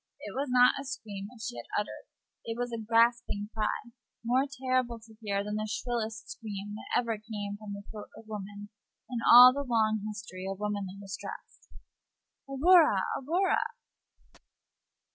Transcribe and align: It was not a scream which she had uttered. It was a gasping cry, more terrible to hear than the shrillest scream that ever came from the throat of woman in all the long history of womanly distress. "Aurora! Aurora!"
It 0.21 0.33
was 0.33 0.47
not 0.49 0.73
a 0.81 0.83
scream 0.83 1.27
which 1.29 1.43
she 1.43 1.57
had 1.57 1.65
uttered. 1.79 2.07
It 2.43 2.57
was 2.57 2.71
a 2.71 2.79
gasping 2.79 3.49
cry, 3.53 3.91
more 4.25 4.45
terrible 4.59 4.97
to 4.99 5.15
hear 5.21 5.43
than 5.43 5.57
the 5.57 5.69
shrillest 5.71 6.27
scream 6.31 6.73
that 6.73 6.99
ever 6.99 7.19
came 7.19 7.55
from 7.59 7.73
the 7.73 7.83
throat 7.91 8.09
of 8.17 8.27
woman 8.27 8.69
in 9.11 9.19
all 9.31 9.53
the 9.53 9.61
long 9.61 10.03
history 10.07 10.47
of 10.49 10.57
womanly 10.59 10.97
distress. 10.99 11.69
"Aurora! 12.49 13.03
Aurora!" 13.19 13.61